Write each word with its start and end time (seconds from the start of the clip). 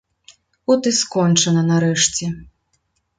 От 0.75 0.87
і 0.91 0.93
скончана 0.99 1.61
нарэшце. 1.71 2.31